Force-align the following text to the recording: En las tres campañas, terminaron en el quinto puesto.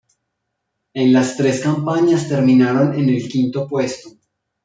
En 0.95 1.13
las 1.13 1.37
tres 1.37 1.59
campañas, 1.61 2.27
terminaron 2.27 2.95
en 2.95 3.09
el 3.09 3.27
quinto 3.29 3.67
puesto. 3.67 4.09